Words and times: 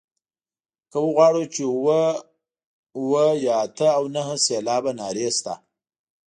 که 0.91 0.97
وغواړو 1.07 1.43
چې 1.53 1.61
اووه 1.73 2.03
اووه 2.97 3.25
یا 3.45 3.53
اته 3.65 3.87
او 3.97 4.03
نهه 4.15 4.35
سېلابه 4.45 4.91
نارې 4.99 5.29
شته. 5.37 5.53